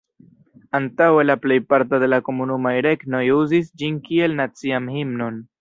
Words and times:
Antaŭe 0.79 1.25
la 1.27 1.35
plejparto 1.43 1.99
de 2.05 2.09
la 2.13 2.19
Komunumaj 2.31 2.73
Regnoj 2.89 3.23
uzis 3.43 3.73
ĝin 3.83 4.03
kiel 4.09 4.37
nacian 4.45 4.93
himnon. 4.99 5.43